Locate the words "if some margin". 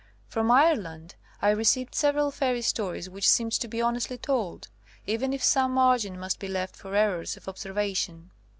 5.31-6.19